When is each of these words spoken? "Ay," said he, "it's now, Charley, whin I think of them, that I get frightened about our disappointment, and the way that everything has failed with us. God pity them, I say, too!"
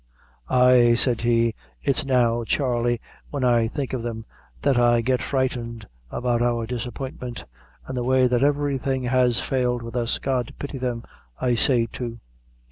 "Ay," 0.49 0.95
said 0.95 1.21
he, 1.21 1.53
"it's 1.83 2.03
now, 2.03 2.43
Charley, 2.43 2.99
whin 3.31 3.43
I 3.43 3.67
think 3.67 3.93
of 3.93 4.01
them, 4.01 4.25
that 4.63 4.75
I 4.75 5.01
get 5.01 5.21
frightened 5.21 5.87
about 6.09 6.41
our 6.41 6.65
disappointment, 6.65 7.45
and 7.85 7.95
the 7.95 8.03
way 8.03 8.25
that 8.25 8.43
everything 8.43 9.03
has 9.03 9.39
failed 9.39 9.83
with 9.83 9.95
us. 9.95 10.17
God 10.17 10.55
pity 10.57 10.79
them, 10.79 11.03
I 11.39 11.53
say, 11.53 11.85
too!" 11.85 12.19